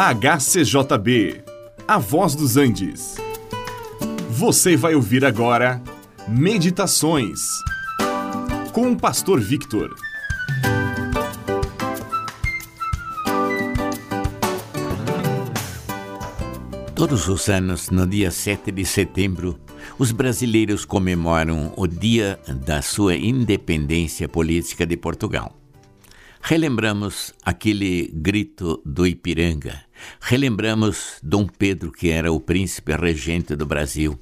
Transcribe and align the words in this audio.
HCJB, 0.00 1.42
A 1.88 1.98
Voz 1.98 2.36
dos 2.36 2.56
Andes. 2.56 3.16
Você 4.30 4.76
vai 4.76 4.94
ouvir 4.94 5.24
agora 5.24 5.82
Meditações 6.28 7.40
com 8.72 8.92
o 8.92 8.96
Pastor 8.96 9.40
Victor. 9.40 9.92
Todos 16.94 17.26
os 17.26 17.48
anos, 17.48 17.90
no 17.90 18.06
dia 18.06 18.30
7 18.30 18.70
de 18.70 18.84
setembro, 18.84 19.58
os 19.98 20.12
brasileiros 20.12 20.84
comemoram 20.84 21.72
o 21.76 21.88
dia 21.88 22.38
da 22.64 22.82
sua 22.82 23.16
independência 23.16 24.28
política 24.28 24.86
de 24.86 24.96
Portugal. 24.96 25.58
Relembramos 26.40 27.34
aquele 27.44 28.10
grito 28.14 28.80
do 28.84 29.06
Ipiranga. 29.06 29.84
Relembramos 30.20 31.18
Dom 31.22 31.46
Pedro, 31.46 31.92
que 31.92 32.08
era 32.08 32.32
o 32.32 32.40
príncipe 32.40 32.96
regente 32.96 33.54
do 33.54 33.66
Brasil. 33.66 34.18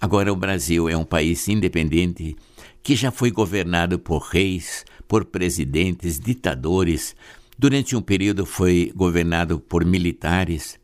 Agora, 0.00 0.32
o 0.32 0.36
Brasil 0.36 0.88
é 0.88 0.96
um 0.96 1.04
país 1.04 1.46
independente 1.48 2.36
que 2.82 2.96
já 2.96 3.10
foi 3.10 3.30
governado 3.30 3.98
por 3.98 4.18
reis, 4.18 4.84
por 5.06 5.26
presidentes, 5.26 6.18
ditadores. 6.18 7.14
Durante 7.58 7.94
um 7.94 8.02
período 8.02 8.44
foi 8.44 8.92
governado 8.94 9.60
por 9.60 9.84
militares. 9.84 10.78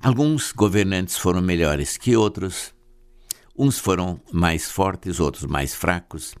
Alguns 0.00 0.52
governantes 0.52 1.16
foram 1.16 1.40
melhores 1.40 1.96
que 1.96 2.16
outros. 2.16 2.74
Uns 3.56 3.78
foram 3.78 4.20
mais 4.32 4.70
fortes, 4.70 5.18
outros 5.18 5.44
mais 5.44 5.74
fracos. 5.74 6.34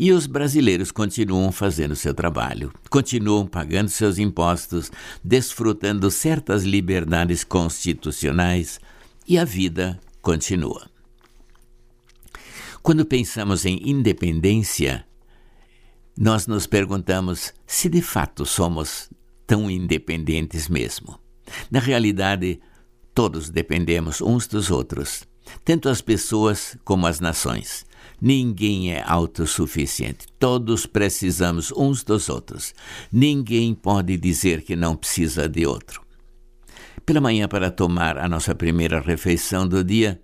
E 0.00 0.12
os 0.12 0.28
brasileiros 0.28 0.92
continuam 0.92 1.50
fazendo 1.50 1.96
seu 1.96 2.14
trabalho, 2.14 2.72
continuam 2.88 3.44
pagando 3.44 3.88
seus 3.88 4.16
impostos, 4.16 4.92
desfrutando 5.24 6.08
certas 6.08 6.62
liberdades 6.62 7.42
constitucionais 7.42 8.78
e 9.26 9.36
a 9.36 9.44
vida 9.44 9.98
continua. 10.22 10.88
Quando 12.80 13.04
pensamos 13.04 13.64
em 13.64 13.90
independência, 13.90 15.04
nós 16.16 16.46
nos 16.46 16.64
perguntamos 16.64 17.52
se 17.66 17.88
de 17.88 18.00
fato 18.00 18.46
somos 18.46 19.10
tão 19.48 19.68
independentes 19.68 20.68
mesmo. 20.68 21.18
Na 21.72 21.80
realidade, 21.80 22.60
todos 23.12 23.50
dependemos 23.50 24.20
uns 24.20 24.46
dos 24.46 24.70
outros, 24.70 25.24
tanto 25.64 25.88
as 25.88 26.00
pessoas 26.00 26.76
como 26.84 27.06
as 27.06 27.20
nações. 27.20 27.86
Ninguém 28.20 28.92
é 28.92 29.02
autossuficiente. 29.06 30.26
Todos 30.38 30.86
precisamos 30.86 31.72
uns 31.72 32.02
dos 32.02 32.28
outros. 32.28 32.74
Ninguém 33.12 33.74
pode 33.74 34.16
dizer 34.16 34.62
que 34.62 34.74
não 34.74 34.96
precisa 34.96 35.48
de 35.48 35.66
outro. 35.66 36.02
Pela 37.06 37.20
manhã, 37.20 37.46
para 37.46 37.70
tomar 37.70 38.18
a 38.18 38.28
nossa 38.28 38.54
primeira 38.54 39.00
refeição 39.00 39.66
do 39.66 39.84
dia, 39.84 40.20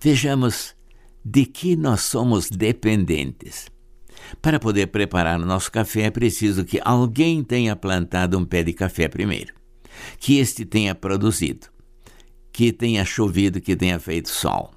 vejamos 0.00 0.74
de 1.24 1.44
que 1.44 1.76
nós 1.76 2.02
somos 2.02 2.48
dependentes. 2.48 3.66
Para 4.40 4.60
poder 4.60 4.86
preparar 4.88 5.40
o 5.40 5.46
nosso 5.46 5.70
café, 5.70 6.02
é 6.02 6.10
preciso 6.10 6.64
que 6.64 6.80
alguém 6.82 7.42
tenha 7.42 7.74
plantado 7.76 8.38
um 8.38 8.44
pé 8.44 8.62
de 8.62 8.72
café 8.72 9.08
primeiro, 9.08 9.52
que 10.18 10.38
este 10.38 10.64
tenha 10.64 10.94
produzido, 10.94 11.66
que 12.60 12.74
tenha 12.74 13.06
chovido, 13.06 13.58
que 13.58 13.74
tenha 13.74 13.98
feito 13.98 14.28
sol 14.28 14.70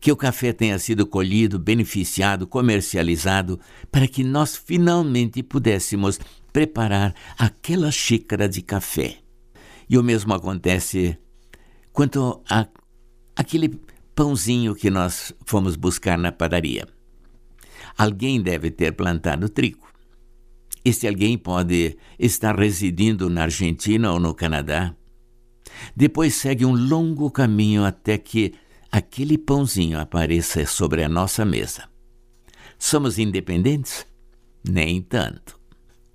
que 0.00 0.10
o 0.10 0.16
café 0.16 0.54
tenha 0.54 0.78
sido 0.78 1.06
colhido, 1.06 1.58
beneficiado, 1.58 2.46
comercializado, 2.46 3.60
para 3.90 4.08
que 4.08 4.24
nós 4.24 4.56
finalmente 4.56 5.42
pudéssemos 5.42 6.18
preparar 6.50 7.14
aquela 7.38 7.90
xícara 7.90 8.48
de 8.48 8.62
café. 8.62 9.18
E 9.88 9.98
o 9.98 10.02
mesmo 10.02 10.32
acontece 10.32 11.18
quanto 11.92 12.42
a 12.48 12.66
aquele 13.36 13.78
pãozinho 14.14 14.74
que 14.74 14.88
nós 14.88 15.34
fomos 15.44 15.76
buscar 15.76 16.16
na 16.16 16.32
padaria. 16.32 16.86
Alguém 17.98 18.40
deve 18.40 18.70
ter 18.70 18.92
plantado 18.92 19.48
trigo. 19.48 19.86
Este 20.82 21.06
alguém 21.06 21.36
pode 21.36 21.98
estar 22.18 22.58
residindo 22.58 23.28
na 23.28 23.42
Argentina 23.42 24.10
ou 24.10 24.18
no 24.18 24.34
Canadá. 24.34 24.94
Depois 25.96 26.34
segue 26.34 26.64
um 26.64 26.74
longo 26.74 27.30
caminho 27.30 27.84
até 27.84 28.18
que 28.18 28.54
aquele 28.90 29.38
pãozinho 29.38 29.98
apareça 29.98 30.66
sobre 30.66 31.02
a 31.04 31.08
nossa 31.08 31.44
mesa. 31.44 31.84
Somos 32.78 33.18
independentes? 33.18 34.06
Nem 34.68 35.00
tanto. 35.00 35.58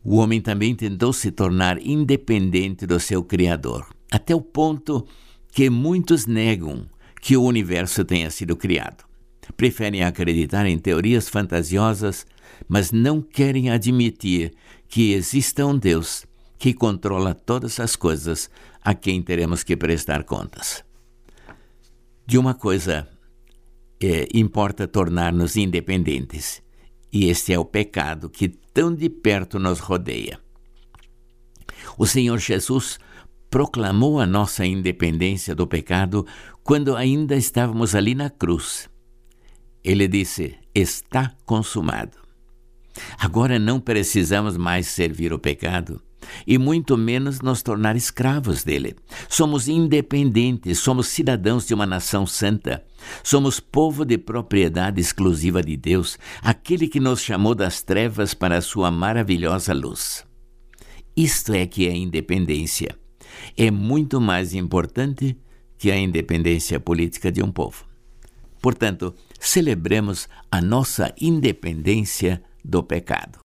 O 0.04 0.18
homem 0.18 0.40
também 0.40 0.76
tentou 0.76 1.12
se 1.14 1.32
tornar 1.32 1.82
independente 1.82 2.86
do 2.86 3.00
seu 3.00 3.24
Criador, 3.24 3.88
até 4.12 4.36
o 4.36 4.42
ponto 4.42 5.08
que 5.52 5.70
muitos 5.70 6.26
negam 6.26 6.86
que 7.22 7.36
o 7.36 7.44
universo 7.44 8.06
tenha 8.06 8.30
sido 8.30 8.56
criado. 8.56 9.04
Preferem 9.58 10.04
acreditar 10.04 10.66
em 10.66 10.78
teorias 10.78 11.30
fantasiosas, 11.30 12.26
mas 12.68 12.92
não 12.92 13.22
querem 13.22 13.70
admitir 13.70 14.54
que 14.88 15.14
exista 15.14 15.66
um 15.66 15.78
Deus 15.78 16.26
que 16.58 16.74
controla 16.74 17.34
todas 17.34 17.80
as 17.80 17.96
coisas 17.96 18.50
a 18.82 18.94
quem 18.94 19.22
teremos 19.22 19.64
que 19.64 19.76
prestar 19.76 20.24
contas 20.24 20.84
de 22.26 22.38
uma 22.38 22.54
coisa 22.54 23.08
é, 24.02 24.28
importa 24.34 24.88
tornar-nos 24.88 25.56
independentes, 25.56 26.62
e 27.12 27.26
este 27.30 27.54
é 27.54 27.60
o 27.60 27.64
pecado 27.64 28.30
que 28.30 28.50
tão 28.50 28.94
de 28.94 29.10
perto 29.10 29.60
nos 29.60 29.80
rodeia. 29.80 30.40
O 31.98 32.06
Senhor 32.06 32.38
Jesus 32.40 32.98
proclamou 33.50 34.20
a 34.20 34.26
nossa 34.26 34.66
independência 34.66 35.54
do 35.54 35.68
pecado 35.68 36.26
quando 36.64 36.96
ainda 36.96 37.36
estávamos 37.36 37.94
ali 37.94 38.16
na 38.16 38.30
cruz. 38.30 38.90
Ele 39.84 40.08
disse: 40.08 40.58
Está 40.74 41.34
consumado. 41.46 42.18
Agora 43.20 43.60
não 43.60 43.80
precisamos 43.80 44.58
mais 44.58 44.88
servir 44.88 45.32
o 45.32 45.40
pecado 45.40 46.02
e 46.46 46.58
muito 46.58 46.97
menos 46.97 47.41
nos 47.41 47.62
tornar 47.62 47.96
escravos 47.96 48.63
dele. 48.63 48.96
Somos 49.30 49.68
independentes, 49.68 50.80
somos 50.80 51.08
cidadãos 51.08 51.66
de 51.66 51.74
uma 51.74 51.86
nação 51.86 52.25
santa. 52.25 52.84
Somos 53.24 53.59
povo 53.59 54.03
de 54.03 54.18
propriedade 54.18 55.00
exclusiva 55.00 55.62
de 55.62 55.78
Deus, 55.78 56.18
aquele 56.41 56.88
que 56.88 57.00
nos 57.00 57.22
chamou 57.22 57.53
das 57.53 57.81
trevas 57.81 58.34
para 58.34 58.58
a 58.58 58.62
sua 58.62 58.90
maravilhosa 58.90 59.74
luz. 59.74 60.25
Isto 61.16 61.53
é 61.53 61.66
que 61.66 61.88
é 61.88 61.96
independência. 61.96 62.97
É 63.56 63.69
muito 63.72 64.19
mais 64.19 64.53
importante 64.53 65.38
que 65.78 65.91
a 65.91 65.97
independência 65.97 66.80
política 66.80 67.31
de 67.31 67.44
um 67.44 67.52
povo. 67.52 67.85
Portanto, 68.62 69.14
celebremos 69.40 70.28
a 70.52 70.62
nossa 70.62 71.14
independência 71.22 72.41
do 72.64 72.81
pecado. 72.81 73.40